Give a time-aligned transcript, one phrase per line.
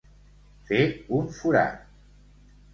[0.69, 0.81] Fer
[1.19, 1.87] un forat.